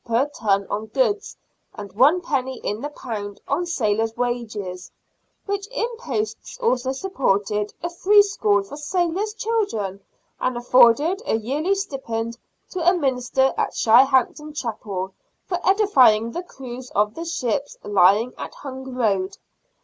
per 0.03 0.27
ton 0.29 0.65
on 0.67 0.87
goods, 0.87 1.37
and 1.75 1.93
one 1.93 2.21
penny 2.21 2.57
in 2.63 2.81
the 2.81 2.89
pound 2.89 3.39
on 3.47 3.67
sailors' 3.67 4.17
wages, 4.17 4.89
which 5.45 5.67
imposts 5.67 6.57
also 6.57 6.91
supported 6.91 7.71
a 7.83 7.87
free 8.03 8.23
school 8.23 8.63
for 8.63 8.75
sailors' 8.75 9.35
children, 9.35 9.99
and 10.39 10.57
afforded 10.57 11.21
a 11.27 11.35
yearly 11.37 11.75
stipend 11.75 12.35
to 12.67 12.81
a 12.81 12.95
minister 12.95 13.53
at 13.55 13.75
Shirehampton 13.75 14.53
Chapel 14.55 15.13
for 15.45 15.59
edifying 15.63 16.31
the 16.31 16.41
crews 16.41 16.89
of 16.95 17.13
the 17.13 17.23
ships 17.23 17.77
lying 17.83 18.33
at 18.39 18.55
Hung 18.55 18.95
road. 18.95 19.37